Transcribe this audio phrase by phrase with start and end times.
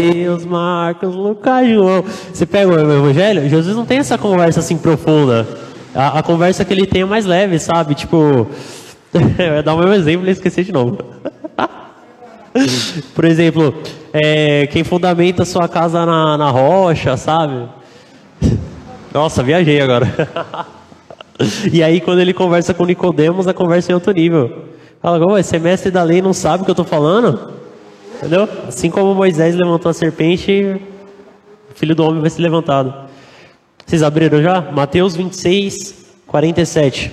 [0.00, 2.02] Mateus, Marcos, Lucas, João.
[2.32, 5.46] Você pega o Evangelho, Jesus não tem essa conversa assim profunda.
[5.94, 7.94] A, a conversa que ele tem é mais leve, sabe?
[7.94, 8.16] Tipo,
[9.38, 10.98] eu ia dar o mesmo exemplo e esqueci de novo.
[13.14, 13.72] Por exemplo,
[14.12, 17.68] é, quem fundamenta sua casa na, na rocha, sabe?
[19.12, 20.12] Nossa, viajei agora.
[21.72, 24.64] e aí quando ele conversa com Nicodemos, a conversa é em outro nível.
[25.00, 27.62] Fala, oh, esse mestre da lei não sabe o que eu estou falando?
[28.16, 28.48] Entendeu?
[28.68, 30.80] Assim como Moisés levantou a serpente,
[31.70, 32.94] o filho do homem vai ser levantado.
[33.84, 34.60] Vocês abriram já?
[34.60, 37.12] Mateus 26, 47.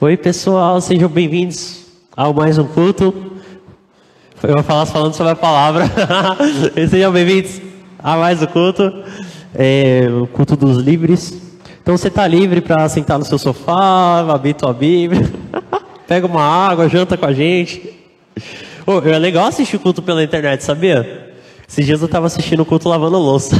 [0.00, 3.12] Oi pessoal, sejam bem-vindos ao mais um culto.
[4.40, 5.84] Eu vou falar falando sobre a palavra.
[6.88, 7.60] Sejam bem-vindos
[7.98, 9.02] a mais um culto,
[9.52, 11.36] é, o culto dos livres.
[11.82, 15.28] Então você está livre para sentar no seu sofá, abrir tua Bíblia,
[16.06, 17.97] pega uma água, janta com a gente.
[18.86, 21.34] Oh, é legal assistir culto pela internet, sabia?
[21.68, 23.56] Esses dias eu estava assistindo o culto lavando louça.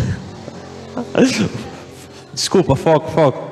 [2.32, 3.50] Desculpa, foco, foco.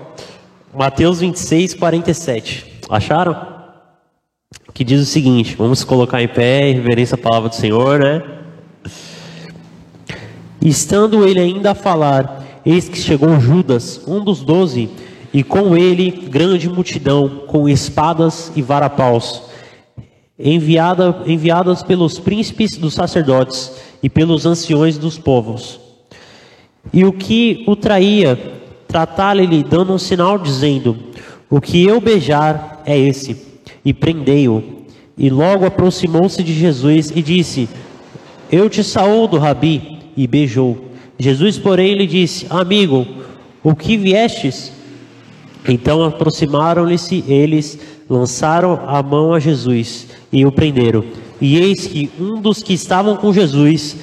[0.74, 2.80] Mateus 26, 47.
[2.88, 3.56] Acharam?
[4.76, 8.22] que diz o seguinte: vamos colocar em pé em reverência à palavra do Senhor, né?
[10.60, 14.90] Estando ele ainda a falar, eis que chegou Judas, um dos doze,
[15.32, 19.44] e com ele grande multidão, com espadas e varapaus,
[20.38, 25.80] enviada, enviadas pelos príncipes dos sacerdotes e pelos anciões dos povos.
[26.92, 28.38] E o que o traía,
[28.86, 30.96] tratá-lhe, dando um sinal, dizendo:
[31.50, 33.36] O que eu beijar é esse
[33.84, 34.76] e prendei-o.
[35.18, 37.68] E logo aproximou-se de Jesus e disse:
[38.50, 40.86] Eu te saúdo, Rabi, e beijou.
[41.18, 43.06] Jesus, porém, lhe disse: Amigo,
[43.62, 44.72] o que viestes?
[45.68, 51.04] Então aproximaram-lhe-se eles, lançaram a mão a Jesus e o prenderam.
[51.40, 53.96] E eis que um dos que estavam com Jesus,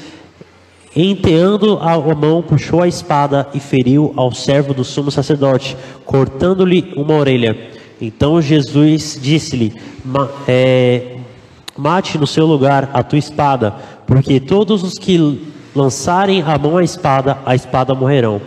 [0.95, 7.15] enteando a mão, puxou a espada e feriu ao servo do sumo sacerdote, cortando-lhe uma
[7.15, 7.57] orelha.
[7.99, 9.73] Então Jesus disse-lhe:
[10.47, 11.17] é,
[11.75, 13.73] Mate no seu lugar a tua espada,
[14.05, 15.41] porque todos os que
[15.75, 18.39] lançarem a mão à espada, a espada morrerão.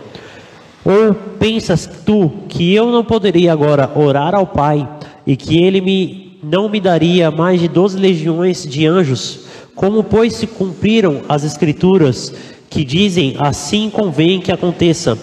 [0.85, 4.87] Ou pensas tu que eu não poderia agora orar ao Pai
[5.27, 9.45] e que ele me não me daria mais de doze legiões de anjos?
[9.75, 12.33] Como pois se cumpriram as escrituras
[12.69, 15.15] que dizem assim convém que aconteça?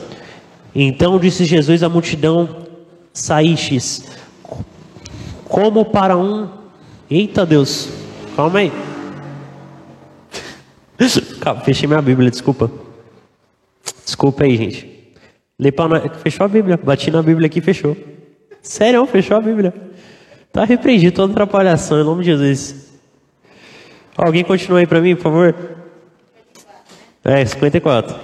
[0.75, 2.49] Então disse Jesus à multidão:
[3.13, 4.05] Saístes
[5.55, 6.49] como para um.
[7.09, 7.89] Eita Deus,
[8.35, 8.73] calma aí.
[11.41, 12.71] Calma, fechei minha Bíblia, desculpa.
[14.05, 15.13] Desculpa aí, gente.
[16.23, 17.97] Fechou a Bíblia, bati na Bíblia aqui fechou.
[18.65, 19.75] Sério, fechou a Bíblia.
[20.51, 22.87] Tá repreendido toda atrapalhação, em nome de Jesus.
[24.17, 25.55] Alguém continua aí para mim, por favor?
[27.23, 28.17] É, 54.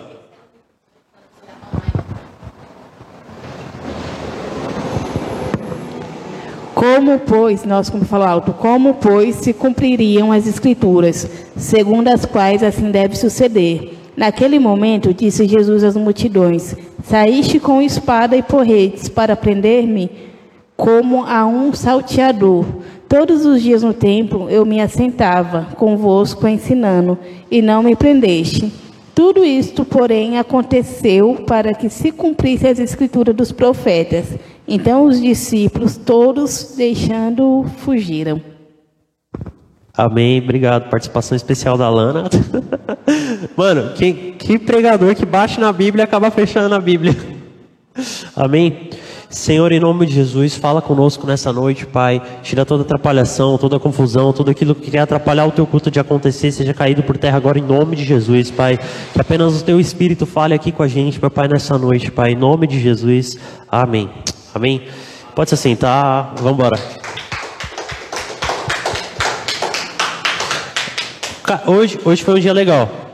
[6.75, 12.63] Como, pois, nós como falou alto, como, pois, se cumpririam as escrituras, segundo as quais
[12.63, 13.93] assim deve suceder?
[14.17, 16.75] Naquele momento, disse Jesus às multidões:
[17.05, 20.30] Saíste com espada e porretes para prender-me
[20.81, 22.65] como a um salteador.
[23.07, 27.19] Todos os dias no templo eu me assentava convosco ensinando,
[27.51, 28.73] e não me prendeste.
[29.15, 34.25] Tudo isto, porém, aconteceu para que se cumprisse as escrituras dos profetas.
[34.67, 38.41] Então os discípulos, todos deixando, fugiram.
[39.95, 40.89] Amém, obrigado.
[40.89, 42.31] Participação especial da Lana.
[43.55, 47.15] Mano, que, que pregador que bate na Bíblia e acaba fechando a Bíblia.
[48.35, 48.89] Amém.
[49.31, 52.21] Senhor, em nome de Jesus, fala conosco nessa noite, Pai.
[52.43, 56.51] Tira toda atrapalhação, toda confusão, tudo aquilo que quer atrapalhar o teu culto de acontecer,
[56.51, 58.77] seja caído por terra agora em nome de Jesus, Pai.
[59.13, 62.33] Que apenas o teu Espírito fale aqui com a gente, meu Pai, nessa noite, Pai.
[62.33, 63.39] Em nome de Jesus.
[63.71, 64.11] Amém.
[64.53, 64.83] Amém.
[65.33, 66.35] Pode se sentar.
[66.37, 66.77] Vamos embora.
[71.67, 73.10] Hoje, hoje foi um dia legal.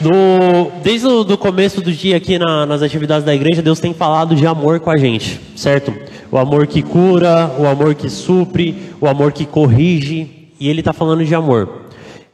[0.00, 3.92] Do, desde o do começo do dia aqui na, nas atividades da igreja, Deus tem
[3.92, 5.92] falado de amor com a gente, certo?
[6.32, 10.94] O amor que cura, o amor que supre, o amor que corrige, e Ele está
[10.94, 11.82] falando de amor.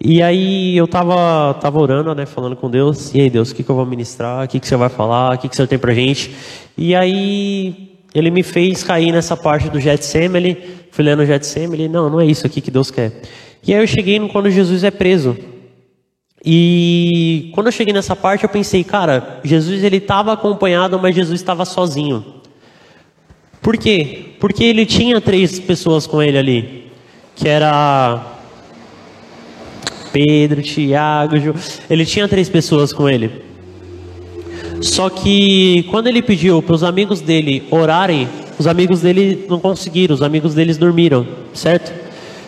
[0.01, 3.65] E aí eu tava, tava orando, né, falando com Deus, e aí Deus, o que,
[3.65, 5.79] que eu vou ministrar, o que, que você vai falar, o que, que Senhor tem
[5.79, 6.31] pra gente?
[6.79, 10.57] E aí Ele me fez cair nessa parte do Getsemane,
[10.93, 13.23] fui lendo o Getsemane, não, não é isso aqui que Deus quer.
[13.67, 15.37] E aí eu cheguei no quando Jesus é preso,
[16.49, 21.41] e quando eu cheguei nessa parte, eu pensei, cara, Jesus ele estava acompanhado, mas Jesus
[21.41, 22.25] estava sozinho.
[23.61, 24.27] Por quê?
[24.39, 26.87] Porque ele tinha três pessoas com ele ali,
[27.35, 28.25] que era
[30.13, 31.53] Pedro, Tiago, Ju...
[31.91, 33.45] ele tinha três pessoas com ele.
[34.81, 40.15] Só que quando ele pediu para os amigos dele orarem, os amigos dele não conseguiram,
[40.15, 41.93] os amigos deles dormiram, certo?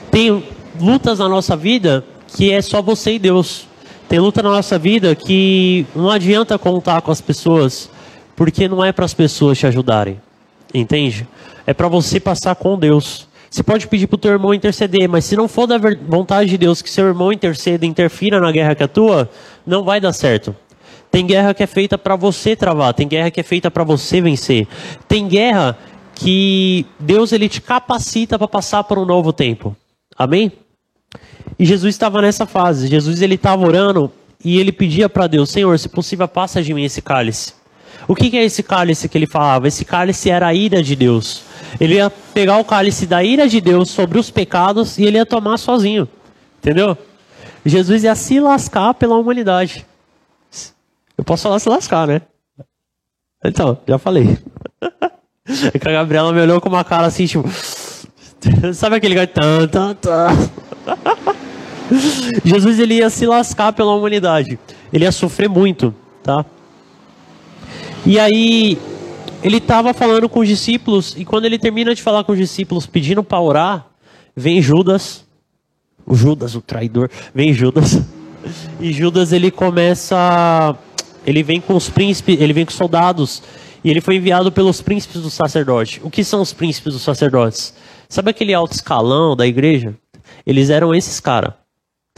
[0.09, 0.41] Tem
[0.81, 3.68] lutas na nossa vida que é só você e Deus.
[4.09, 7.91] Tem luta na nossa vida que não adianta contar com as pessoas,
[8.35, 10.19] porque não é para as pessoas te ajudarem.
[10.73, 11.29] Entende?
[11.67, 13.29] É para você passar com Deus.
[13.51, 15.77] Você pode pedir para o teu irmão interceder, mas se não for da
[16.07, 19.29] vontade de Deus que seu irmão interceda, interfira na guerra que é tua,
[19.67, 20.57] não vai dar certo.
[21.11, 24.21] Tem guerra que é feita para você travar, tem guerra que é feita para você
[24.21, 24.67] vencer.
[25.07, 25.77] Tem guerra
[26.15, 29.77] que Deus ele te capacita para passar por um novo tempo.
[30.17, 30.53] Amém?
[31.59, 32.87] E Jesus estava nessa fase.
[32.87, 34.13] Jesus ele estava orando
[34.45, 37.55] e ele pedia para Deus, Senhor, se possível, passa de mim esse cálice.
[38.07, 39.69] O que, que é esse cálice que ele falava?
[39.69, 41.43] Esse cálice era a ira de Deus.
[41.81, 45.27] Ele ia pegar o cálice da ira de Deus sobre os pecados e ele ia
[45.27, 46.09] tomar sozinho.
[46.59, 46.97] Entendeu?
[47.67, 49.85] Jesus ia se lascar pela humanidade.
[51.17, 52.23] Eu posso falar se lascar, né?
[53.45, 54.39] Então, já falei.
[55.73, 57.49] É que a Gabriela me olhou com uma cara assim, tipo.
[58.75, 59.41] Sabe aquele gato?
[62.45, 64.59] Jesus ele ia se lascar pela humanidade.
[64.93, 66.45] Ele ia sofrer muito, tá?
[68.07, 68.79] E aí
[69.43, 72.87] ele estava falando com os discípulos e quando ele termina de falar com os discípulos
[72.87, 73.87] pedindo para orar,
[74.35, 75.25] vem Judas,
[76.07, 78.01] o Judas, o traidor, vem Judas.
[78.81, 80.75] E Judas ele começa,
[81.27, 83.43] ele vem com os príncipes, ele vem com soldados
[83.83, 86.01] e ele foi enviado pelos príncipes do sacerdote.
[86.03, 87.75] O que são os príncipes dos sacerdotes?
[88.09, 89.95] Sabe aquele alto escalão da igreja?
[90.47, 91.53] Eles eram esses caras.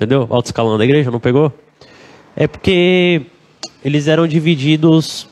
[0.00, 0.26] Entendeu?
[0.30, 1.52] Alto escalão da igreja, não pegou?
[2.34, 3.20] É porque
[3.84, 5.28] eles eram divididos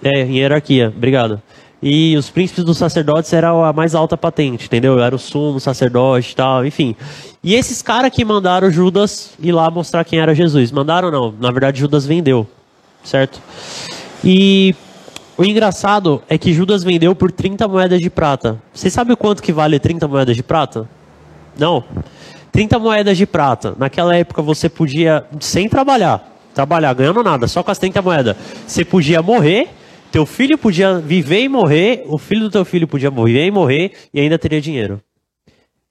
[0.00, 0.92] é, em hierarquia.
[0.96, 1.42] Obrigado.
[1.82, 5.00] E os príncipes dos sacerdotes eram a mais alta patente, entendeu?
[5.00, 6.94] Era o sumo sacerdote e tal, enfim.
[7.42, 10.70] E esses caras que mandaram Judas ir lá mostrar quem era Jesus.
[10.70, 12.46] Mandaram não, na verdade Judas vendeu,
[13.02, 13.42] certo?
[14.22, 14.72] E
[15.36, 18.62] o engraçado é que Judas vendeu por 30 moedas de prata.
[18.72, 20.88] Você sabe quanto que vale 30 moedas de prata?
[21.58, 21.82] Não.
[22.52, 23.74] 30 moedas de prata.
[23.78, 28.36] Naquela época você podia, sem trabalhar, trabalhar ganhando nada, só com as 30 moedas.
[28.66, 29.70] Você podia morrer,
[30.12, 33.92] teu filho podia viver e morrer, o filho do teu filho podia viver e morrer
[34.12, 35.02] e ainda teria dinheiro.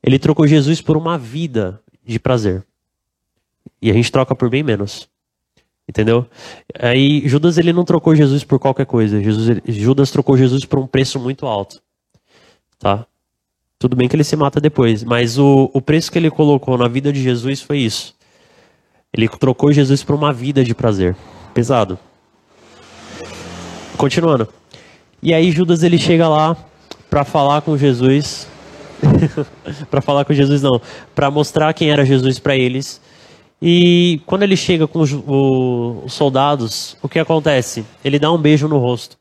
[0.03, 2.63] Ele trocou Jesus por uma vida de prazer.
[3.81, 5.09] E a gente troca por bem menos.
[5.89, 6.25] Entendeu?
[6.79, 9.21] Aí Judas ele não trocou Jesus por qualquer coisa.
[9.21, 11.81] Jesus, Judas trocou Jesus por um preço muito alto.
[12.79, 13.05] Tá?
[13.81, 16.87] Tudo bem que ele se mata depois, mas o, o preço que ele colocou na
[16.87, 18.13] vida de Jesus foi isso.
[19.11, 21.15] Ele trocou Jesus por uma vida de prazer.
[21.51, 21.97] Pesado.
[23.97, 24.47] Continuando.
[25.19, 26.55] E aí Judas ele chega lá
[27.09, 28.47] para falar com Jesus.
[29.89, 30.79] para falar com Jesus não,
[31.15, 33.01] para mostrar quem era Jesus para eles.
[33.59, 37.83] E quando ele chega com os, os soldados, o que acontece?
[38.05, 39.17] Ele dá um beijo no rosto.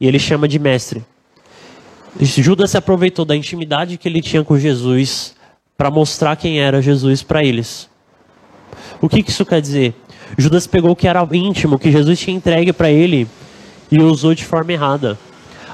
[0.00, 1.04] E ele chama de mestre.
[2.20, 5.34] Judas se aproveitou da intimidade que ele tinha com Jesus
[5.76, 7.88] para mostrar quem era Jesus para eles.
[9.00, 9.94] O que, que, isso quer dizer?
[10.38, 13.26] Judas pegou o que era íntimo, que Jesus tinha entregue para ele
[13.90, 15.18] e usou de forma errada.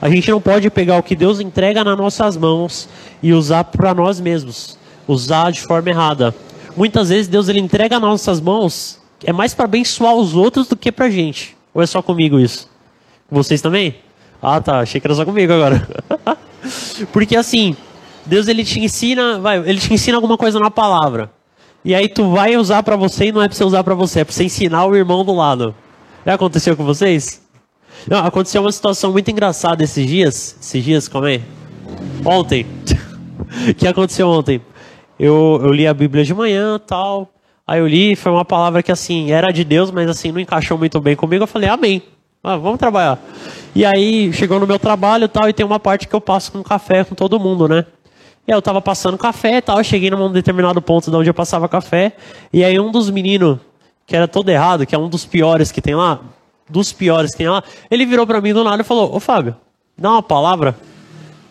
[0.00, 2.88] A gente não pode pegar o que Deus entrega nas nossas mãos
[3.22, 6.34] e usar para nós mesmos, usar de forma errada.
[6.76, 10.76] Muitas vezes Deus ele entrega nas nossas mãos é mais para abençoar os outros do
[10.76, 11.56] que para gente.
[11.74, 12.69] Ou é só comigo isso?
[13.31, 13.96] Vocês também?
[14.43, 14.81] Ah, tá.
[14.81, 15.87] Achei que era só comigo agora.
[17.13, 17.77] Porque assim,
[18.25, 21.31] Deus ele te ensina, vai, ele te ensina alguma coisa na palavra.
[21.85, 24.20] E aí tu vai usar para você e não é para você usar para você,
[24.20, 25.75] é para você ensinar o irmão do lado.
[26.25, 27.43] Já aconteceu com vocês?
[28.06, 30.56] Não, aconteceu uma situação muito engraçada esses dias.
[30.61, 31.41] Esses dias, como é?
[32.25, 32.67] Ontem.
[33.69, 34.61] O que aconteceu ontem?
[35.19, 37.31] Eu, eu li a Bíblia de manhã tal.
[37.67, 40.77] Aí eu li, foi uma palavra que assim, era de Deus, mas assim, não encaixou
[40.77, 41.44] muito bem comigo.
[41.44, 42.03] Eu falei, amém.
[42.43, 43.19] Ah, vamos trabalhar.
[43.74, 46.62] E aí chegou no meu trabalho tal, e tem uma parte que eu passo com
[46.62, 47.86] café com todo mundo, né?
[48.46, 51.31] E aí eu tava passando café e tal, eu cheguei num determinado ponto de onde
[51.31, 52.17] eu passava café,
[52.53, 53.58] e aí um dos meninos,
[54.06, 56.20] que era todo errado, que é um dos piores que tem lá,
[56.69, 59.56] dos piores que tem lá, ele virou para mim do nada e falou, ô Fábio,
[59.96, 60.77] dá uma palavra.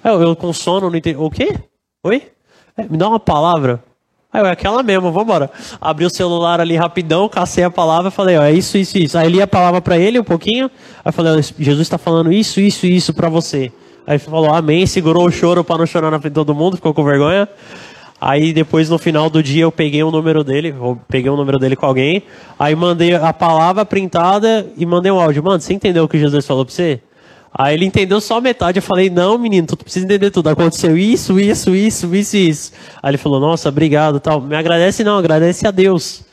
[0.04, 1.18] Eu, eu com sono, não entendi.
[1.18, 1.56] O quê?
[2.04, 2.32] Oi?
[2.78, 3.84] É, me dá uma palavra.
[4.32, 5.50] Aí eu, é aquela mesmo, vambora.
[5.82, 9.18] Abri o celular ali rapidão, cacei a palavra, falei, ó, é isso, isso, isso.
[9.18, 10.70] Aí li a palavra para ele um pouquinho,
[11.04, 13.72] aí falei, Jesus está falando isso, isso, isso para você.
[14.06, 16.94] Aí falou, amém, segurou o choro para não chorar na frente de todo mundo, ficou
[16.94, 17.50] com vergonha.
[18.22, 20.76] Aí depois no final do dia eu peguei o número dele,
[21.08, 22.22] peguei o número dele com alguém,
[22.60, 25.44] aí mandei a palavra printada e mandei um áudio.
[25.44, 27.02] Mano, você entendeu o que Jesus falou para você?
[27.54, 28.78] Aí ele entendeu só metade.
[28.78, 30.50] Eu falei, não, menino, tu precisa entender tudo.
[30.50, 32.72] Aconteceu isso, isso, isso, isso, isso.
[33.02, 34.40] Aí ele falou, nossa, obrigado, tal.
[34.40, 36.24] Me agradece não, agradece a Deus.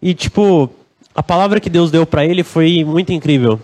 [0.00, 0.70] E tipo,
[1.14, 3.58] a palavra que Deus deu para ele foi muito incrível.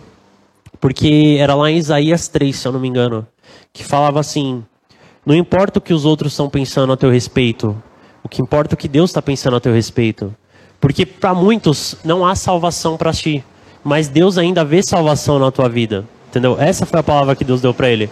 [0.79, 3.27] Porque era lá em Isaías 3, se eu não me engano,
[3.71, 4.63] que falava assim:
[5.23, 7.75] Não importa o que os outros estão pensando a teu respeito,
[8.23, 10.35] o que importa é o que Deus está pensando a teu respeito.
[10.79, 13.43] Porque para muitos não há salvação para ti,
[13.83, 16.03] mas Deus ainda vê salvação na tua vida.
[16.31, 16.55] Entendeu?
[16.57, 18.09] Essa foi a palavra que Deus deu para ele.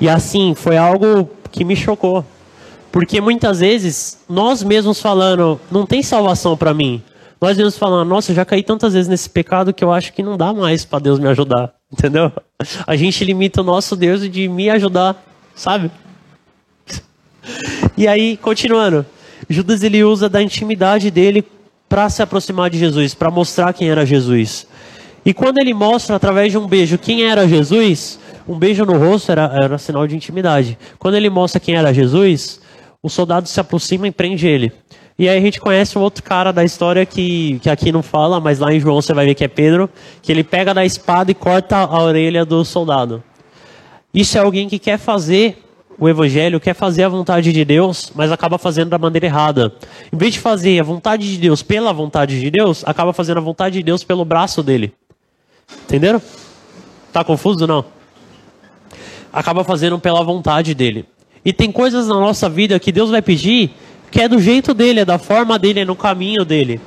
[0.00, 2.24] E assim, foi algo que me chocou.
[2.90, 7.00] Porque muitas vezes, nós mesmos falando, não tem salvação para mim.
[7.40, 10.20] Nós mesmos falando, nossa, eu já caí tantas vezes nesse pecado que eu acho que
[10.20, 11.72] não dá mais para Deus me ajudar.
[11.92, 12.32] Entendeu?
[12.84, 15.22] A gente limita o nosso Deus de me ajudar,
[15.54, 15.92] sabe?
[17.96, 19.06] E aí, continuando.
[19.48, 21.44] Judas ele usa da intimidade dele
[21.88, 24.66] para se aproximar de Jesus, para mostrar quem era Jesus.
[25.24, 29.32] E quando ele mostra através de um beijo quem era Jesus, um beijo no rosto
[29.32, 30.78] era, era sinal de intimidade.
[30.98, 32.60] Quando ele mostra quem era Jesus,
[33.02, 34.72] o soldado se aproxima e prende ele.
[35.18, 38.40] E aí a gente conhece um outro cara da história que, que aqui não fala,
[38.40, 39.88] mas lá em João você vai ver que é Pedro,
[40.20, 43.22] que ele pega da espada e corta a orelha do soldado.
[44.12, 45.62] Isso é alguém que quer fazer
[45.98, 49.72] o evangelho, quer fazer a vontade de Deus, mas acaba fazendo da maneira errada.
[50.12, 53.40] Em vez de fazer a vontade de Deus pela vontade de Deus, acaba fazendo a
[53.40, 54.92] vontade de Deus pelo braço dele.
[55.84, 56.22] Entenderam?
[57.12, 57.84] Tá confuso não?
[59.32, 61.04] Acaba fazendo pela vontade dele.
[61.44, 63.74] E tem coisas na nossa vida que Deus vai pedir
[64.14, 66.80] que é do jeito dele, é da forma dele, é no caminho dele.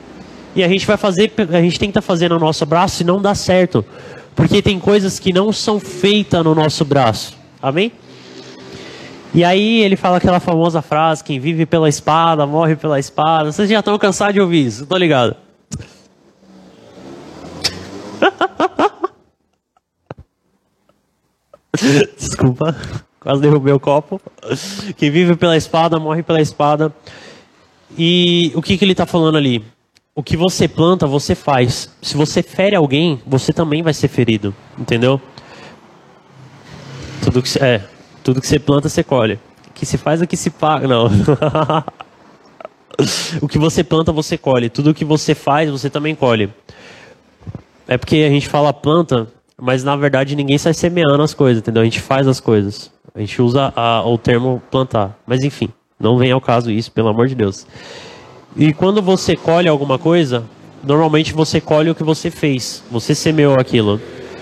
[0.56, 3.36] E a gente vai fazer, a gente tenta fazer no nosso braço e não dá
[3.36, 3.84] certo.
[4.34, 7.38] Porque tem coisas que não são feitas no nosso braço.
[7.62, 7.92] Amém?
[9.34, 13.52] E aí ele fala aquela famosa frase: quem vive pela espada, morre pela espada.
[13.52, 15.36] Vocês já estão cansados de ouvir isso, tô ligado.
[22.18, 22.76] Desculpa.
[23.20, 24.22] Quase derrubei o copo.
[24.96, 26.92] Quem vive pela espada, morre pela espada.
[27.98, 29.62] E o que, que ele está falando ali?
[30.16, 31.92] O que você planta, você faz.
[32.02, 34.56] Se você fere alguém, você também vai ser ferido.
[34.78, 35.22] Entendeu?
[37.24, 37.82] Tudo que, é,
[38.24, 39.40] tudo que você planta, você colhe.
[39.70, 40.88] O que se faz é que se paga.
[40.88, 41.08] Não.
[43.42, 44.70] o que você planta, você colhe.
[44.70, 46.50] Tudo que você faz, você também colhe.
[47.88, 49.28] É porque a gente fala planta,
[49.60, 51.82] mas na verdade ninguém sai semeando as coisas, entendeu?
[51.82, 52.92] A gente faz as coisas.
[53.16, 55.18] A gente usa a, o termo plantar.
[55.26, 57.66] Mas enfim, não vem ao caso isso, pelo amor de Deus.
[58.56, 60.44] E quando você colhe alguma coisa,
[60.84, 62.84] normalmente você colhe o que você fez.
[62.92, 64.00] Você semeou aquilo.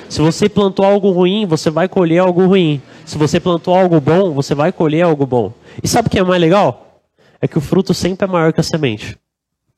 [0.09, 2.81] Se você plantou algo ruim, você vai colher algo ruim.
[3.05, 5.53] Se você plantou algo bom, você vai colher algo bom.
[5.83, 7.01] E sabe o que é mais legal?
[7.41, 9.17] É que o fruto sempre é maior que a semente.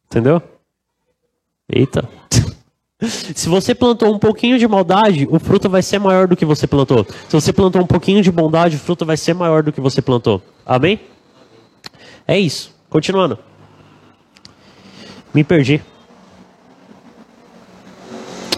[0.05, 0.41] Entendeu?
[1.69, 2.07] Eita.
[3.35, 6.65] Se você plantou um pouquinho de maldade, o fruto vai ser maior do que você
[6.65, 7.05] plantou.
[7.05, 10.01] Se você plantou um pouquinho de bondade, o fruto vai ser maior do que você
[10.01, 10.41] plantou.
[10.65, 10.99] Amém?
[12.27, 12.75] É isso.
[12.89, 13.37] Continuando.
[15.33, 15.81] Me perdi.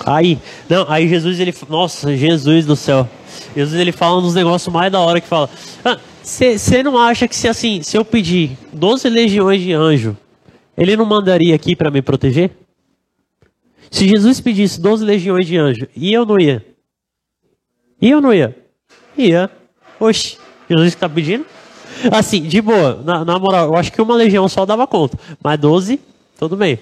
[0.05, 3.07] Aí, não, aí Jesus ele, nossa, Jesus do céu.
[3.55, 5.49] Jesus ele fala um dos negócios mais da hora que fala:
[6.23, 10.17] "Você ah, não acha que se assim, se eu pedir 12 legiões de anjo,
[10.77, 12.51] ele não mandaria aqui para me proteger?"
[13.91, 16.65] Se Jesus pedisse 12 legiões de anjos, ia ou não ia?
[18.01, 18.55] Ia ou não ia?
[19.17, 19.49] Ia.
[19.99, 20.37] Oxe,
[20.69, 21.45] Jesus está pedindo?
[22.11, 25.17] Assim, de boa, na, na, moral, eu acho que uma legião só dava conta.
[25.43, 25.99] Mas 12,
[26.37, 26.79] tudo bem.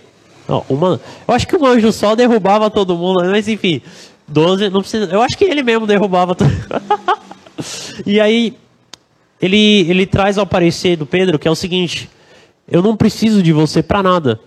[0.47, 3.81] Não, uma, eu acho que um anjo só derrubava todo mundo, mas enfim,
[4.27, 5.05] 12, não precisa.
[5.05, 6.49] Eu acho que ele mesmo derrubava todo
[8.05, 8.55] E aí,
[9.41, 12.09] ele, ele traz ao parecer do Pedro que é o seguinte:
[12.69, 14.39] eu não preciso de você para nada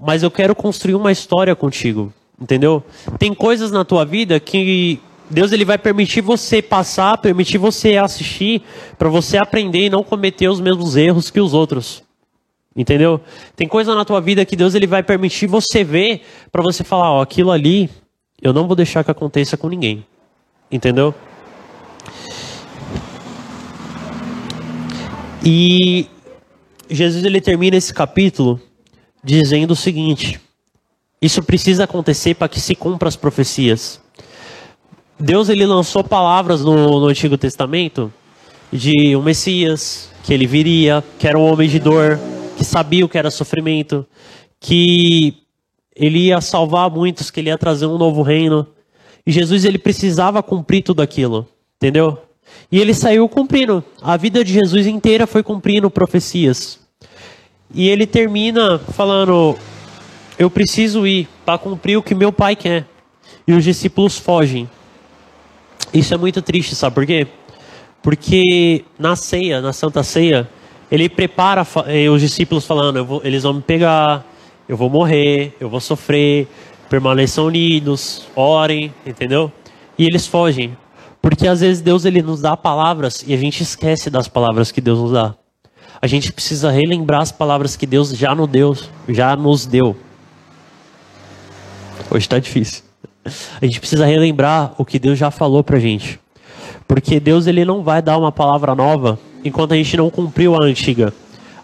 [0.00, 2.82] mas eu quero construir uma história contigo, entendeu?
[3.18, 8.62] Tem coisas na tua vida que Deus ele vai permitir você passar, permitir você assistir,
[8.98, 12.02] para você aprender e não cometer os mesmos erros que os outros.
[12.74, 13.20] Entendeu?
[13.54, 17.12] Tem coisa na tua vida que Deus ele vai permitir você ver para você falar,
[17.12, 17.90] ó, aquilo ali
[18.40, 20.06] eu não vou deixar que aconteça com ninguém.
[20.70, 21.14] Entendeu?
[25.44, 26.06] E
[26.88, 28.60] Jesus ele termina esse capítulo
[29.22, 30.40] dizendo o seguinte:
[31.20, 34.00] isso precisa acontecer para que se cumpra as profecias.
[35.18, 38.12] Deus ele lançou palavras no, no Antigo Testamento
[38.72, 42.18] de um Messias que ele viria, que era um homem de dor,
[42.56, 44.06] que sabia o que era sofrimento,
[44.58, 45.34] que
[45.94, 48.66] ele ia salvar muitos, que ele ia trazer um novo reino.
[49.26, 51.46] E Jesus ele precisava cumprir tudo aquilo,
[51.76, 52.18] entendeu?
[52.72, 53.84] E ele saiu cumprindo.
[54.00, 56.80] A vida de Jesus inteira foi cumprindo profecias.
[57.72, 59.56] E ele termina falando:
[60.38, 62.86] Eu preciso ir para cumprir o que meu pai quer.
[63.46, 64.68] E os discípulos fogem.
[65.92, 67.26] Isso é muito triste, sabe por quê?
[68.02, 70.48] Porque na ceia, na Santa Ceia,
[70.90, 74.24] ele prepara eh, os discípulos falando: vou, eles vão me pegar,
[74.68, 76.48] eu vou morrer, eu vou sofrer,
[76.88, 79.52] permaneçam unidos, orem, entendeu?
[79.98, 80.76] E eles fogem.
[81.22, 84.80] Porque às vezes Deus ele nos dá palavras e a gente esquece das palavras que
[84.80, 85.34] Deus nos dá.
[86.02, 88.76] A gente precisa relembrar as palavras que Deus já nos deu,
[89.08, 89.94] já nos deu.
[92.10, 92.84] Hoje está difícil.
[93.60, 96.18] A gente precisa relembrar o que Deus já falou pra gente.
[96.88, 100.64] Porque Deus ele não vai dar uma palavra nova enquanto a gente não cumpriu a
[100.64, 101.12] antiga.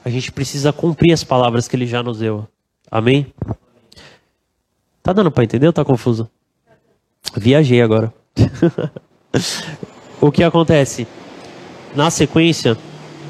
[0.05, 2.47] A gente precisa cumprir as palavras que ele já nos deu.
[2.91, 3.33] Amém?
[5.03, 6.29] Tá dando para entender ou tá confuso?
[7.35, 8.13] Viajei agora.
[10.21, 11.09] o que acontece?
[11.95, 12.77] Na sequência,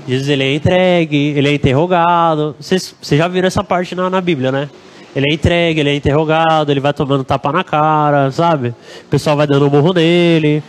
[0.07, 2.55] Jesus ele é entregue, ele é interrogado.
[2.61, 4.71] Vocês, já viram essa parte na, na Bíblia, né?
[5.15, 8.69] Ele é entregue, ele é interrogado, ele vai tomando tapa na cara, sabe?
[8.69, 10.63] O pessoal vai dando um morro nele.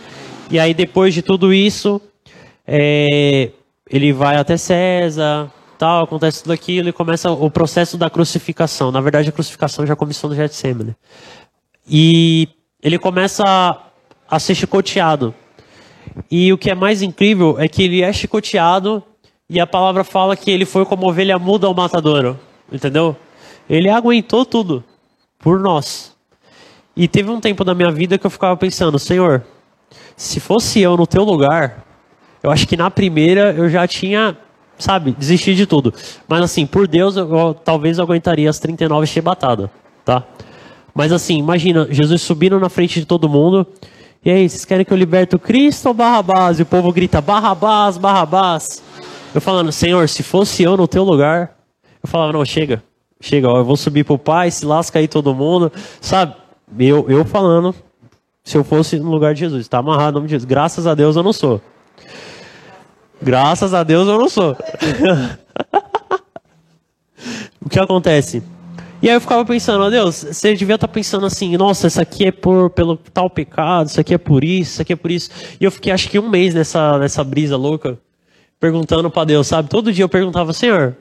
[0.50, 2.00] E aí, depois de tudo isso,
[2.66, 3.50] é,
[3.88, 8.90] ele vai até César, tal, acontece tudo aquilo e começa o processo da crucificação.
[8.90, 10.96] Na verdade, a crucificação já começou no Getsemane.
[11.88, 12.48] E
[12.82, 13.78] ele começa a,
[14.28, 15.34] a ser chicoteado.
[16.30, 19.02] E o que é mais incrível é que ele é chicoteado
[19.50, 22.38] e a palavra fala que ele foi como ovelha muda ao matadouro.
[22.70, 23.16] Entendeu?
[23.68, 24.84] Ele aguentou tudo
[25.38, 26.14] por nós.
[26.94, 29.42] E teve um tempo da minha vida que eu ficava pensando, Senhor,
[30.16, 31.86] se fosse eu no teu lugar,
[32.42, 34.36] eu acho que na primeira eu já tinha,
[34.78, 35.94] sabe, desistido de tudo.
[36.26, 39.70] Mas assim, por Deus, eu, eu talvez eu aguentaria as 39 chibatadas,
[40.04, 40.24] tá?
[40.94, 43.66] Mas assim, imagina, Jesus subindo na frente de todo mundo.
[44.24, 46.58] E aí, vocês querem que eu liberte o Cristo ou Barrabás?
[46.58, 48.82] E o povo grita, Barrabás, Barrabás.
[49.34, 51.56] Eu falando, Senhor, se fosse eu no teu lugar,
[52.02, 52.82] eu falava, não, chega.
[53.20, 55.72] Chega, ó, eu vou subir pro pai, se lasca aí todo mundo.
[56.00, 56.34] Sabe?
[56.78, 57.74] Eu, eu falando,
[58.44, 60.48] se eu fosse no lugar de Jesus, está amarrado no nome de Jesus.
[60.48, 61.60] Graças a Deus eu não sou.
[63.20, 64.56] Graças a Deus eu não sou.
[67.60, 68.42] o que acontece?
[69.02, 72.00] E aí eu ficava pensando, ó Deus, você devia estar tá pensando assim, nossa, isso
[72.00, 75.10] aqui é por pelo tal pecado, isso aqui é por isso, isso aqui é por
[75.10, 75.30] isso.
[75.60, 77.98] E eu fiquei acho que um mês nessa, nessa brisa louca,
[78.60, 79.68] perguntando para Deus, sabe?
[79.68, 80.96] Todo dia eu perguntava, Senhor,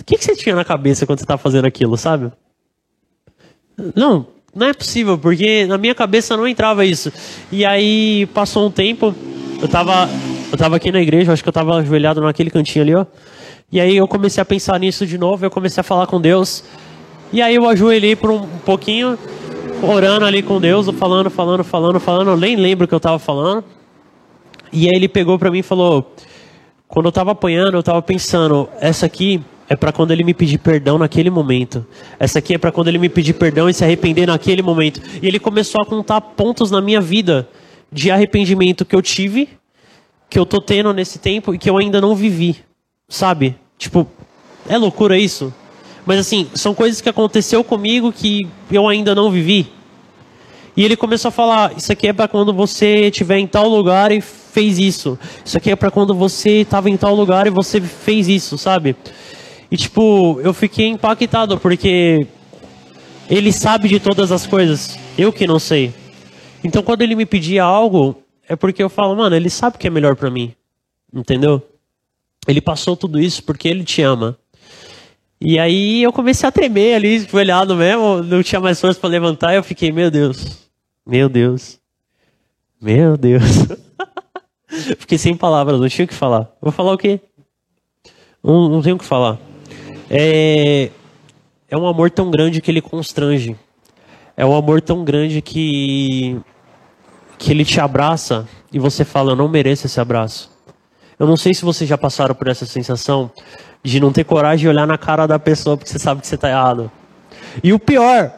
[0.00, 2.30] o que, que você tinha na cabeça quando você estava fazendo aquilo, sabe?
[3.94, 7.12] Não, não é possível, porque na minha cabeça não entrava isso.
[7.50, 9.14] E aí passou um tempo,
[9.60, 10.08] eu tava,
[10.52, 13.06] eu tava aqui na igreja, acho que eu tava ajoelhado naquele cantinho ali, ó.
[13.72, 16.62] E aí eu comecei a pensar nisso de novo, eu comecei a falar com Deus.
[17.32, 19.18] E aí eu ajoelhei por um pouquinho,
[19.82, 23.18] orando ali com Deus, falando, falando, falando, falando, eu nem lembro o que eu tava
[23.18, 23.64] falando.
[24.72, 26.14] E aí ele pegou para mim e falou:
[26.88, 30.58] "Quando eu tava apanhando, eu tava pensando, essa aqui é para quando ele me pedir
[30.58, 31.86] perdão naquele momento.
[32.18, 35.00] Essa aqui é para quando ele me pedir perdão e se arrepender naquele momento.
[35.22, 37.48] E ele começou a contar pontos na minha vida
[37.90, 39.48] de arrependimento que eu tive,
[40.28, 42.56] que eu tô tendo nesse tempo e que eu ainda não vivi.
[43.08, 43.56] Sabe?
[43.78, 44.06] Tipo,
[44.68, 45.52] é loucura isso?
[46.04, 49.68] Mas assim, são coisas que aconteceu comigo que eu ainda não vivi.
[50.76, 54.10] E ele começou a falar: Isso aqui é para quando você estiver em tal lugar
[54.10, 55.18] e fez isso.
[55.44, 58.96] Isso aqui é para quando você estava em tal lugar e você fez isso, sabe?
[59.70, 62.26] E tipo, eu fiquei impactado porque
[63.28, 65.92] ele sabe de todas as coisas, eu que não sei.
[66.62, 69.86] Então quando ele me pedia algo, é porque eu falo, mano, ele sabe o que
[69.86, 70.54] é melhor para mim.
[71.12, 71.62] Entendeu?
[72.46, 74.38] Ele passou tudo isso porque ele te ama.
[75.40, 79.54] E aí eu comecei a tremer ali, joelhado mesmo, não tinha mais força para levantar,
[79.54, 80.63] eu fiquei, meu Deus.
[81.06, 81.80] Meu Deus.
[82.80, 83.42] Meu Deus.
[84.98, 86.50] fiquei sem palavras, não tinha o que falar.
[86.60, 87.20] Vou falar o quê?
[88.42, 89.38] Não, não tenho o que falar
[90.10, 90.90] é,
[91.68, 93.56] é um amor tão grande que ele constrange.
[94.36, 96.40] É um amor tão grande que,
[97.38, 100.52] que ele te abraça e você fala: Eu não mereço esse abraço.
[101.18, 103.30] Eu não sei se vocês já passaram por essa sensação
[103.82, 106.34] de não ter coragem de olhar na cara da pessoa porque você sabe que você
[106.34, 106.90] está errado.
[107.62, 108.32] E o pior,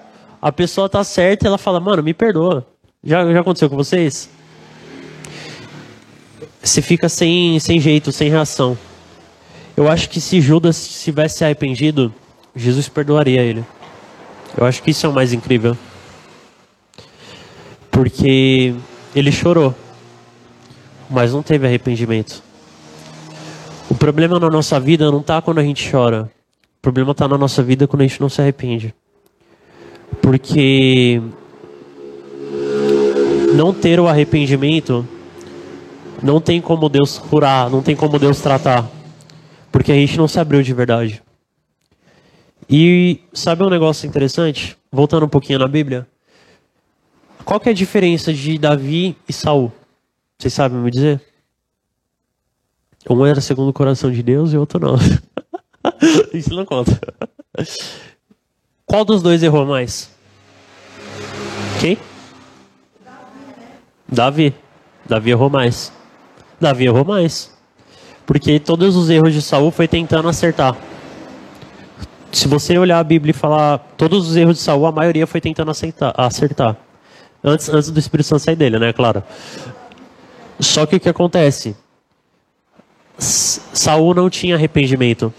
[0.47, 2.65] a pessoa tá certa e ela fala: Mano, me perdoa.
[3.03, 4.31] Já, já aconteceu com vocês?
[6.63, 8.79] Você fica sem, sem jeito, sem reação.
[9.77, 12.15] Eu acho que se Judas tivesse arrependido,
[12.55, 13.65] Jesus perdoaria ele.
[14.57, 15.77] Eu acho que isso é o mais incrível.
[17.91, 18.73] Porque
[19.17, 19.75] ele chorou,
[21.11, 22.41] mas não teve arrependimento.
[23.91, 26.31] O problema na nossa vida não está quando a gente chora.
[26.79, 28.95] O problema está na nossa vida quando a gente não se arrepende.
[30.21, 31.21] Porque
[33.55, 35.07] não ter o arrependimento
[36.23, 38.89] não tem como Deus curar, não tem como Deus tratar.
[39.71, 41.23] Porque a gente não se abriu de verdade.
[42.69, 44.77] E sabe um negócio interessante?
[44.91, 46.07] Voltando um pouquinho na Bíblia.
[47.45, 49.73] Qual que é a diferença de Davi e Saul?
[50.39, 51.23] Vocês sabem me dizer?
[53.09, 54.97] Um era segundo o coração de Deus e outro não.
[56.35, 57.01] Isso não conta.
[58.87, 60.09] Qual dos dois errou mais?
[61.81, 61.99] Quem?
[64.07, 64.55] Davi.
[65.05, 65.93] Davi errou mais.
[66.61, 67.53] Davi errou mais.
[68.25, 70.77] Porque todos os erros de Saul foi tentando acertar.
[72.31, 75.41] Se você olhar a Bíblia e falar todos os erros de Saul, a maioria foi
[75.41, 76.15] tentando acertar.
[76.17, 76.77] acertar.
[77.43, 78.93] Antes, antes do Espírito Santo sair dele, né?
[78.93, 79.23] Claro.
[80.61, 81.77] Só que o que acontece?
[83.19, 85.35] Saul não tinha arrependimento.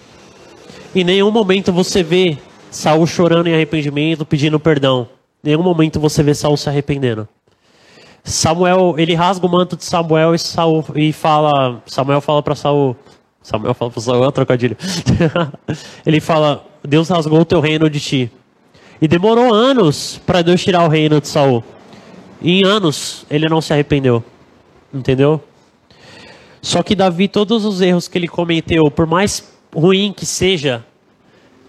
[0.93, 2.37] Em nenhum momento você vê
[2.71, 5.07] Saul chorando em arrependimento, pedindo perdão.
[5.43, 7.27] Em nenhum momento você vê Saul se arrependendo.
[8.23, 12.95] Samuel, ele rasga o manto de Samuel e, Saul, e fala, Samuel fala para Saul,
[13.41, 14.75] Samuel fala para Saul, é trocadilho.
[16.05, 18.31] ele fala, Deus rasgou o teu reino de ti.
[19.01, 21.63] E demorou anos para Deus tirar o reino de Saul.
[22.41, 24.21] E em anos ele não se arrependeu.
[24.93, 25.41] Entendeu?
[26.61, 30.83] Só que Davi, todos os erros que ele cometeu, por mais ruim que seja,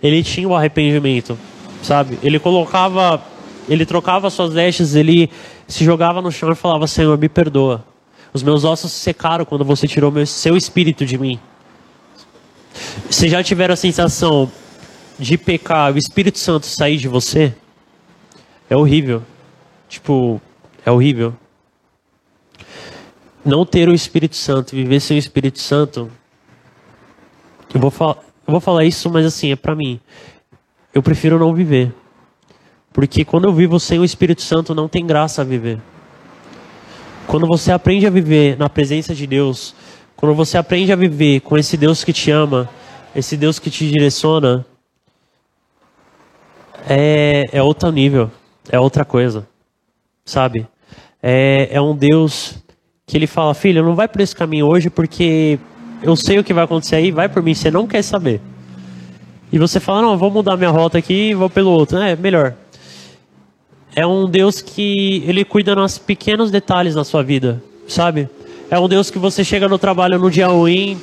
[0.03, 1.39] ele tinha o arrependimento,
[1.83, 2.19] sabe?
[2.23, 3.23] Ele colocava,
[3.69, 5.31] ele trocava suas vestes, ele
[5.67, 7.85] se jogava no chão e falava: Senhor, me perdoa.
[8.33, 11.41] Os meus ossos secaram quando você tirou meu, seu espírito de mim.
[13.11, 14.51] Você já tiveram a sensação
[15.19, 17.55] de pecar, o Espírito Santo sair de você?
[18.71, 19.23] É horrível.
[19.89, 20.41] Tipo,
[20.85, 21.35] é horrível.
[23.45, 26.11] Não ter o Espírito Santo, viver sem o Espírito Santo.
[27.75, 30.01] Eu vou, falar, eu vou falar isso, mas assim, é para mim.
[30.95, 31.93] Eu prefiro não viver.
[32.95, 35.79] Porque quando eu vivo sem o Espírito Santo, não tem graça a viver.
[37.27, 39.75] Quando você aprende a viver na presença de Deus,
[40.17, 42.71] quando você aprende a viver com esse Deus que te ama,
[43.15, 44.65] esse Deus que te direciona,
[46.89, 48.31] é, é outro nível,
[48.71, 49.47] é outra coisa,
[50.25, 50.67] sabe?
[51.23, 52.55] É, é um Deus
[53.07, 55.59] que ele fala, filho, não vai por esse caminho hoje porque
[56.03, 58.41] eu sei o que vai acontecer aí, vai por mim, você não quer saber.
[59.51, 61.99] E você fala, não, vou mudar minha rota aqui e vou pelo outro.
[61.99, 62.55] É, melhor
[63.99, 68.29] é um Deus que ele cuida nos pequenos detalhes da sua vida, sabe?
[68.71, 70.97] É um Deus que você chega no trabalho no dia ruim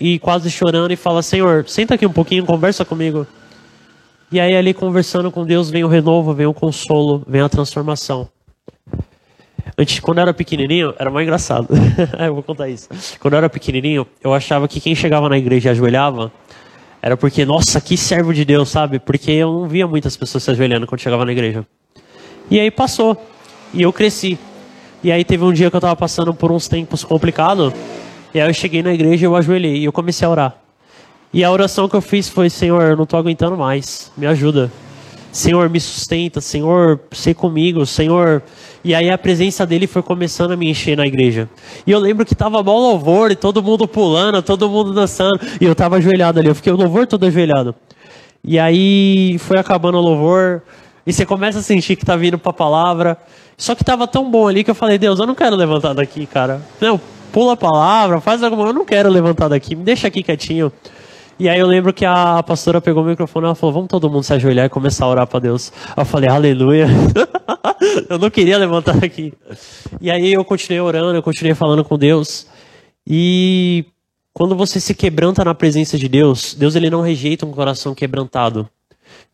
[0.00, 3.26] e quase chorando e fala: Senhor, senta aqui um pouquinho, conversa comigo.
[4.32, 8.28] E aí, ali conversando com Deus, vem o renovo, vem o consolo, vem a transformação.
[9.80, 11.68] Antes, quando eu era pequenininho, era mais engraçado.
[12.18, 12.88] eu vou contar isso.
[13.20, 16.32] Quando eu era pequenininho, eu achava que quem chegava na igreja e ajoelhava
[17.00, 18.98] era porque, nossa, que servo de Deus, sabe?
[18.98, 21.64] Porque eu não via muitas pessoas se ajoelhando quando chegava na igreja.
[22.50, 23.16] E aí passou.
[23.72, 24.36] E eu cresci.
[25.00, 27.72] E aí teve um dia que eu estava passando por uns tempos complicados.
[28.34, 30.56] E aí eu cheguei na igreja, eu ajoelhei e eu comecei a orar.
[31.32, 34.72] E a oração que eu fiz foi: Senhor, eu não estou aguentando mais, me ajuda.
[35.30, 38.42] Senhor, me sustenta, Senhor, sei comigo, Senhor.
[38.84, 41.48] E aí a presença dele foi começando a me encher na igreja.
[41.86, 45.40] E eu lembro que tava bom louvor, e todo mundo pulando, todo mundo dançando.
[45.60, 47.74] E eu tava ajoelhado ali, eu fiquei o louvor todo ajoelhado.
[48.44, 50.62] E aí foi acabando o louvor,
[51.06, 53.18] e você começa a sentir que está vindo para a palavra.
[53.56, 56.26] Só que estava tão bom ali que eu falei, Deus, eu não quero levantar daqui,
[56.26, 56.62] cara.
[56.80, 57.00] Não,
[57.32, 58.76] pula a palavra, faz alguma coisa.
[58.76, 60.72] Eu não quero levantar daqui, me deixa aqui quietinho.
[61.38, 64.10] E aí eu lembro que a pastora pegou o microfone e ela falou, vamos todo
[64.10, 65.72] mundo se ajoelhar e começar a orar para Deus.
[65.96, 66.88] Eu falei, aleluia.
[68.10, 69.32] eu não queria levantar daqui.
[70.00, 72.48] E aí eu continuei orando, eu continuei falando com Deus.
[73.06, 73.84] E
[74.32, 78.68] quando você se quebranta na presença de Deus, Deus ele não rejeita um coração quebrantado.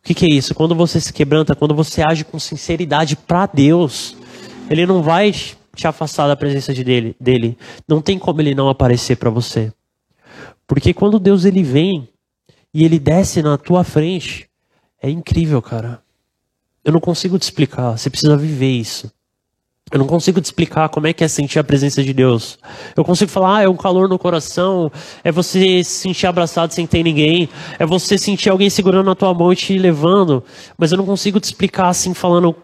[0.04, 0.54] O que, que, é isso?
[0.54, 4.14] Quando você se quebranta, quando você age com sinceridade para Deus,
[4.68, 7.56] Ele não vai te afastar da presença de dele, dele.
[7.88, 9.72] Não tem como Ele não aparecer para você.
[10.66, 12.09] Porque quando Deus ele vem
[12.74, 14.50] e Ele desce na tua frente,
[15.00, 16.03] é incrível, cara.
[16.85, 17.96] Eu não consigo te explicar.
[17.96, 19.12] Você precisa viver isso.
[19.92, 22.59] Eu não consigo te explicar como é que é sentir a presença de Deus.
[22.96, 24.90] Eu consigo falar, ah, é um calor no coração,
[25.22, 27.48] é você se sentir abraçado sem ter ninguém,
[27.79, 30.42] é você sentir alguém segurando na tua mão e te levando.
[30.77, 32.57] Mas eu não consigo te explicar assim, falando,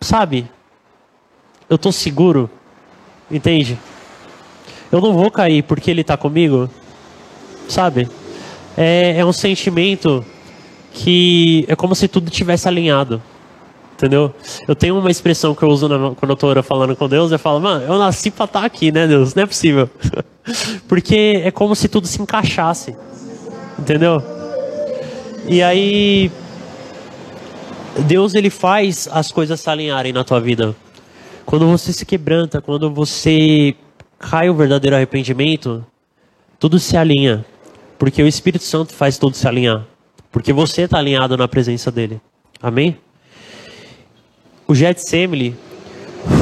[0.00, 0.48] sabe?
[1.68, 2.48] Eu tô seguro,
[3.28, 3.76] entende?
[4.92, 6.70] Eu não vou cair porque Ele está comigo,
[7.68, 8.08] sabe?
[8.76, 10.24] É, é um sentimento
[10.92, 13.22] que é como se tudo tivesse alinhado
[14.02, 14.34] entendeu?
[14.66, 17.38] Eu tenho uma expressão que eu uso na, quando eu tô falando com Deus, eu
[17.38, 19.32] falo, mano, eu nasci pra estar tá aqui, né, Deus?
[19.34, 19.88] Não é possível.
[20.88, 22.96] Porque é como se tudo se encaixasse,
[23.78, 24.20] entendeu?
[25.46, 26.32] E aí,
[28.06, 30.74] Deus, ele faz as coisas se alinharem na tua vida.
[31.46, 33.74] Quando você se quebranta, quando você
[34.18, 35.84] cai o verdadeiro arrependimento,
[36.58, 37.44] tudo se alinha.
[38.02, 39.86] Porque o Espírito Santo faz tudo se alinhar.
[40.32, 42.20] Porque você está alinhado na presença dele.
[42.60, 42.98] Amém?
[44.66, 45.54] O Getsemane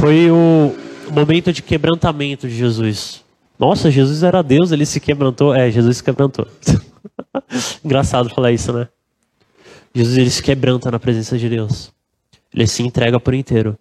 [0.00, 0.74] foi o,
[1.12, 3.22] momento de quebrantamento de Jesus.
[3.58, 5.54] Nossa, Jesus era Deus, ele se quebrantou.
[5.54, 6.48] É, Jesus se quebrantou.
[7.84, 8.88] Engraçado falar isso, né?
[9.94, 11.92] Jesus ele se quebranta na presença de Deus.
[12.54, 13.76] Ele se entrega por inteiro.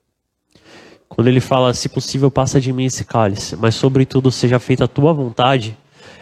[1.08, 4.88] Quando ele fala, se possível, passa de mim esse cálice, mas sobretudo seja feita a
[4.90, 5.78] tua vontade,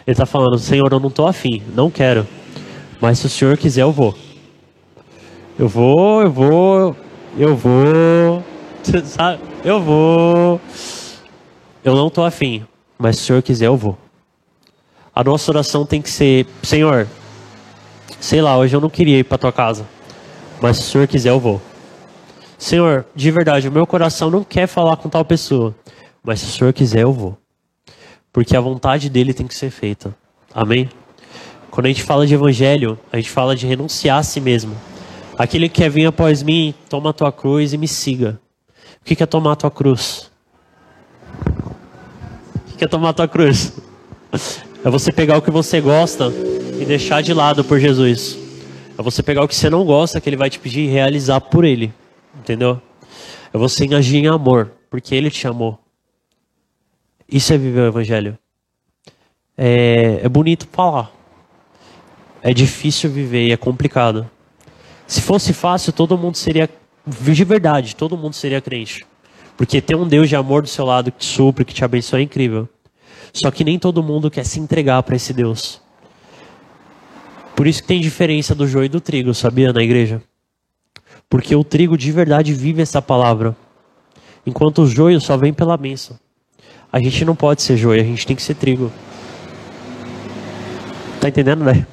[0.08, 2.26] ele está falando, Senhor, eu não estou afim, não quero.
[2.98, 4.16] Mas se o Senhor quiser, eu vou.
[5.58, 6.96] Eu vou, eu vou,
[7.36, 8.42] eu vou.
[9.04, 9.42] Sabe?
[9.62, 10.58] Eu vou.
[11.84, 12.64] Eu não estou afim,
[12.98, 13.98] mas se o Senhor quiser, eu vou.
[15.14, 17.06] A nossa oração tem que ser, Senhor,
[18.18, 19.86] sei lá, hoje eu não queria ir para tua casa,
[20.58, 21.60] mas se o Senhor quiser, eu vou.
[22.56, 25.74] Senhor, de verdade, o meu coração não quer falar com tal pessoa,
[26.22, 27.36] mas se o Senhor quiser, eu vou.
[28.32, 30.14] Porque a vontade dele tem que ser feita.
[30.54, 30.88] Amém?
[31.70, 34.76] Quando a gente fala de evangelho, a gente fala de renunciar a si mesmo.
[35.36, 38.40] Aquele que quer vir após mim, toma a tua cruz e me siga.
[39.00, 40.30] O que é tomar a tua cruz?
[42.72, 43.72] O que é tomar a tua cruz?
[44.84, 46.32] É você pegar o que você gosta
[46.80, 48.38] e deixar de lado por Jesus.
[48.96, 51.40] É você pegar o que você não gosta, que ele vai te pedir e realizar
[51.40, 51.92] por ele.
[52.38, 52.80] Entendeu?
[53.52, 55.78] É você agir em amor, porque Ele te amou.
[57.30, 58.38] Isso é viver o Evangelho.
[59.56, 61.12] É, é bonito falar.
[62.40, 64.30] É difícil viver e é complicado.
[65.06, 66.70] Se fosse fácil, todo mundo seria,
[67.06, 69.06] de verdade, todo mundo seria crente.
[69.56, 72.20] Porque ter um Deus de amor do seu lado que te supre, que te abençoe
[72.20, 72.68] é incrível.
[73.32, 75.82] Só que nem todo mundo quer se entregar para esse Deus.
[77.54, 80.22] Por isso que tem diferença do joio e do trigo, sabia, na igreja?
[81.28, 83.54] Porque o trigo de verdade vive essa palavra.
[84.46, 86.18] Enquanto o joio só vem pela bênção.
[86.92, 88.90] A gente não pode ser joio, a gente tem que ser trigo.
[91.20, 91.86] Tá entendendo, né?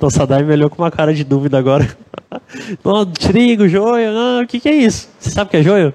[0.00, 1.96] Nossa, Dai me olhou com uma cara de dúvida agora.
[2.84, 5.08] Não, trigo, joio, não, o que, que é isso?
[5.18, 5.94] Você sabe o que é joio?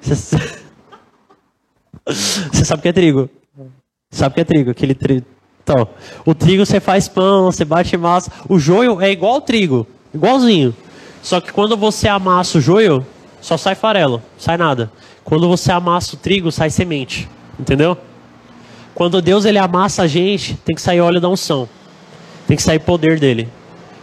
[0.00, 0.36] Você...
[2.06, 3.30] você sabe o que é trigo?
[4.10, 4.70] Sabe o que é trigo?
[4.70, 5.26] Aquele trigo.
[5.62, 5.88] Então,
[6.24, 8.32] o trigo você faz pão, você bate massa.
[8.48, 10.74] O joio é igual ao trigo, igualzinho.
[11.22, 13.06] Só que quando você amassa o joio,
[13.40, 14.90] só sai farelo, sai nada.
[15.28, 17.28] Quando você amassa o trigo, sai semente.
[17.60, 17.98] Entendeu?
[18.94, 21.68] Quando Deus ele amassa a gente, tem que sair óleo da unção.
[22.46, 23.46] Tem que sair poder dele.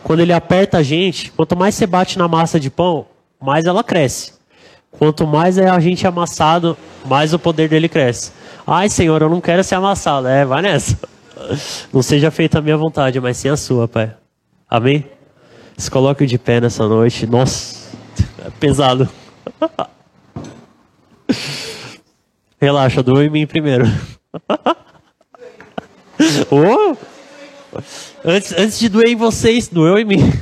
[0.03, 3.07] Quando ele aperta a gente, quanto mais você bate na massa de pão,
[3.41, 4.33] mais ela cresce.
[4.91, 8.31] Quanto mais é a gente amassado, mais o poder dele cresce.
[8.67, 10.27] Ai, Senhor, eu não quero ser amassado.
[10.27, 10.95] É, vai nessa.
[11.91, 14.13] Não seja feita a minha vontade, mas sim a sua, Pai.
[14.69, 15.03] Amém?
[15.75, 17.25] Se coloque de pé nessa noite.
[17.25, 17.89] Nossa,
[18.45, 19.09] é pesado.
[22.59, 23.85] Relaxa, doe em mim primeiro.
[26.51, 26.95] oh!
[28.23, 30.33] antes, antes de doer em vocês, doeu em mim.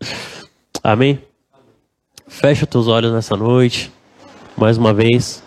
[0.82, 1.20] Amém?
[2.28, 3.92] Fecha teus olhos nessa noite.
[4.56, 5.42] Mais uma vez.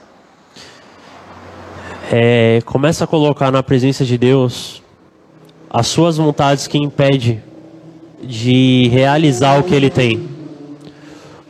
[2.12, 4.82] É, começa a colocar na presença de Deus
[5.70, 7.44] as suas vontades que impedem
[8.24, 10.39] de realizar o que ele tem.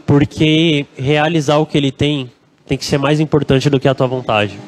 [0.10, 2.32] Porque realizar o que ele tem
[2.65, 4.60] tem que ser mais importante do que a tua vontade.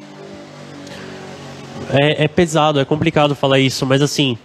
[1.90, 4.38] É, é pesado, é complicado falar isso, mas assim,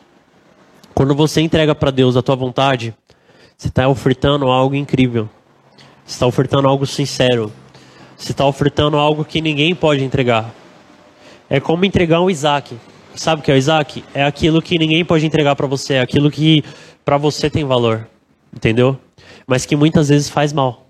[0.94, 2.94] quando você entrega para Deus a tua vontade,
[3.59, 5.28] você está ofertando algo incrível.
[6.02, 7.52] Você está ofertando algo sincero.
[8.16, 10.50] Você está ofertando algo que ninguém pode entregar.
[11.50, 12.74] É como entregar um Isaac.
[13.14, 14.02] Sabe o que é o Isaac?
[14.14, 16.64] É aquilo que ninguém pode entregar para você, é aquilo que
[17.04, 18.09] para você tem valor,
[18.50, 18.98] entendeu?
[19.46, 20.86] Mas que muitas vezes faz mal.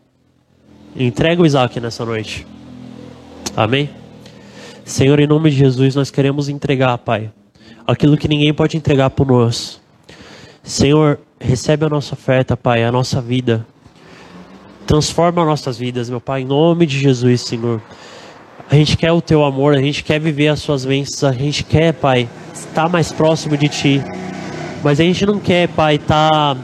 [0.98, 2.46] Entrega o Isaac nessa noite.
[3.54, 3.90] Amém?
[4.84, 7.30] Senhor, em nome de Jesus, nós queremos entregar, Pai,
[7.86, 9.80] aquilo que ninguém pode entregar por nós.
[10.62, 13.66] Senhor, recebe a nossa oferta, Pai, a nossa vida.
[14.86, 17.82] Transforma nossas vidas, meu Pai, em nome de Jesus, Senhor.
[18.70, 21.62] A gente quer o teu amor, a gente quer viver as suas bênçãos, a gente
[21.62, 24.02] quer, Pai, estar mais próximo de ti.
[24.82, 26.56] Mas a gente não quer, pai, estar tá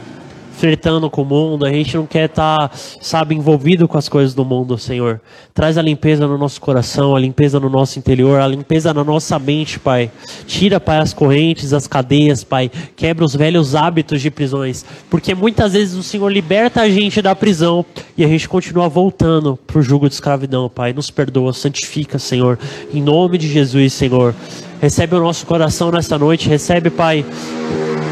[0.63, 4.33] flertando com o mundo, a gente não quer estar, tá, sabe, envolvido com as coisas
[4.33, 5.19] do mundo, Senhor.
[5.53, 9.37] Traz a limpeza no nosso coração, a limpeza no nosso interior, a limpeza na nossa
[9.37, 10.09] mente, Pai.
[10.47, 12.71] Tira, Pai, as correntes, as cadeias, Pai.
[12.95, 14.85] Quebra os velhos hábitos de prisões.
[15.09, 17.85] Porque muitas vezes o Senhor liberta a gente da prisão
[18.17, 20.93] e a gente continua voltando para o jugo de escravidão, Pai.
[20.93, 22.57] Nos perdoa, santifica, Senhor.
[22.93, 24.33] Em nome de Jesus, Senhor.
[24.79, 26.47] Recebe o nosso coração nessa noite.
[26.47, 27.25] Recebe, Pai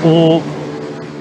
[0.03, 0.41] o,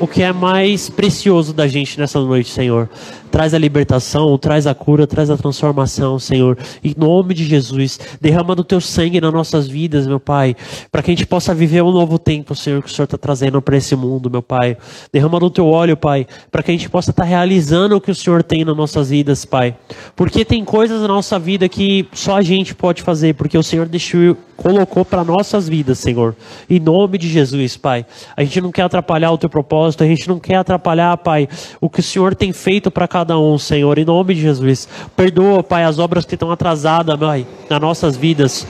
[0.00, 2.88] o que é mais precioso da gente nessa noite, Senhor.
[3.30, 6.58] Traz a libertação, traz a cura, traz a transformação, Senhor.
[6.82, 10.56] Em nome de Jesus, derrama do teu sangue nas nossas vidas, meu Pai,
[10.90, 13.62] para que a gente possa viver um novo tempo, Senhor, que o Senhor está trazendo
[13.62, 14.76] para esse mundo, meu Pai.
[15.12, 18.10] Derrama do teu óleo, Pai, para que a gente possa estar tá realizando o que
[18.10, 19.76] o Senhor tem nas nossas vidas, Pai.
[20.16, 23.86] Porque tem coisas na nossa vida que só a gente pode fazer, porque o Senhor
[23.86, 26.34] deixou, colocou para nossas vidas, Senhor.
[26.68, 28.04] Em nome de Jesus, Pai.
[28.36, 31.48] A gente não quer atrapalhar o teu propósito, a gente não quer atrapalhar, Pai,
[31.80, 33.98] o que o Senhor tem feito para cada um, Senhor.
[33.98, 34.88] Em nome de Jesus.
[35.16, 38.66] Perdoa, Pai, as obras que estão atrasadas, Pai, nas nossas vidas.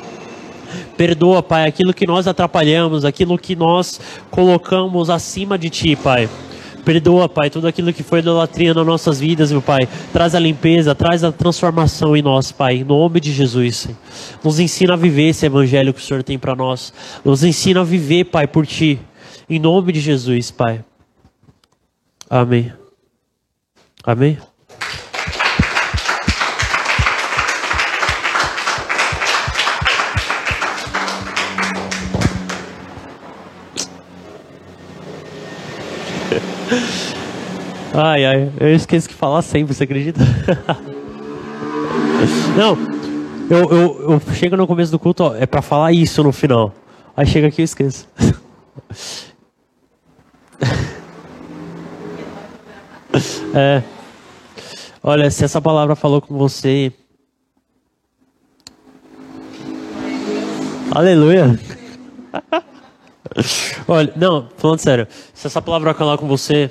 [0.96, 6.28] Perdoa, Pai, aquilo que nós atrapalhamos, aquilo que nós colocamos acima de Ti, Pai.
[6.84, 9.88] Perdoa, Pai, tudo aquilo que foi idolatria nas nossas vidas, meu Pai.
[10.12, 12.76] Traz a limpeza, traz a transformação em nós, Pai.
[12.76, 13.88] Em nome de Jesus.
[14.42, 16.92] Nos ensina a viver esse evangelho que o Senhor tem para nós.
[17.24, 18.98] Nos ensina a viver, Pai, por Ti.
[19.48, 20.84] Em nome de Jesus, Pai.
[22.28, 22.72] Amém.
[24.04, 24.38] Amém.
[37.92, 40.20] Ai, ai, eu esqueço que falar sempre, você acredita?
[42.56, 42.78] Não,
[43.50, 46.72] eu, eu, eu chego no começo do culto, ó, é para falar isso no final.
[47.16, 48.06] Aí chega aqui e eu esqueço.
[53.54, 53.82] É.
[55.02, 56.92] Olha, se essa palavra falou com você.
[60.92, 61.58] Aleluia.
[63.88, 66.70] Olha, não, falando sério, se essa palavra falar com você,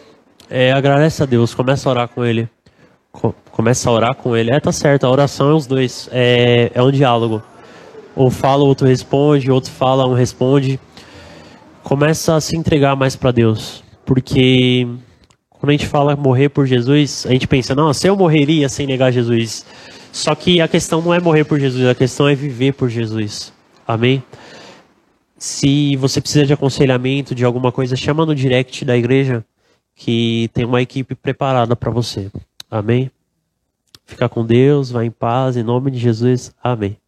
[0.49, 2.49] é, agradece a Deus, começa a orar com Ele.
[3.51, 4.51] começa a orar com Ele.
[4.51, 6.09] É, tá certo, a oração é os dois.
[6.11, 7.41] É, é um diálogo.
[8.15, 10.79] Ou fala, o outro responde, outro fala, um responde.
[11.83, 13.83] Começa a se entregar mais para Deus.
[14.05, 14.87] Porque
[15.59, 19.11] quando a gente fala morrer por Jesus, a gente pensa, se eu morreria sem negar
[19.11, 19.65] Jesus.
[20.11, 23.53] Só que a questão não é morrer por Jesus, a questão é viver por Jesus.
[23.87, 24.23] Amém?
[25.37, 29.45] Se você precisa de aconselhamento, de alguma coisa, chama no direct da igreja
[29.95, 32.31] que tem uma equipe preparada para você.
[32.71, 33.11] Amém?
[34.05, 36.53] Fica com Deus, vá em paz, em nome de Jesus.
[36.63, 36.98] Amém.